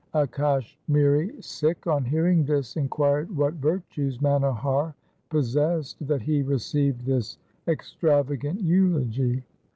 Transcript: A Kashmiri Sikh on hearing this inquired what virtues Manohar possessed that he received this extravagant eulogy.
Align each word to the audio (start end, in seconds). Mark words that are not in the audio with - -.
A 0.15 0.25
Kashmiri 0.25 1.39
Sikh 1.43 1.85
on 1.85 2.03
hearing 2.03 2.43
this 2.43 2.75
inquired 2.75 3.37
what 3.37 3.53
virtues 3.53 4.17
Manohar 4.19 4.95
possessed 5.29 5.97
that 6.07 6.23
he 6.23 6.41
received 6.41 7.05
this 7.05 7.37
extravagant 7.67 8.61
eulogy. 8.61 9.43